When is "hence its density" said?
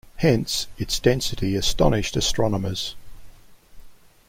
0.15-1.55